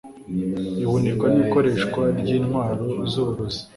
ihunikwa 0.83 1.27
n'ikoreshwa 1.35 2.01
ry'intwaro 2.19 2.85
z'uburozi 3.11 3.61